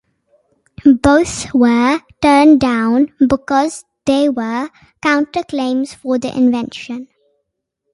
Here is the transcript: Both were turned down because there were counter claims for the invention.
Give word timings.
Both 0.83 1.53
were 1.53 2.01
turned 2.23 2.59
down 2.59 3.13
because 3.19 3.85
there 4.07 4.31
were 4.31 4.71
counter 5.03 5.43
claims 5.43 5.93
for 5.93 6.17
the 6.17 6.35
invention. 6.35 7.07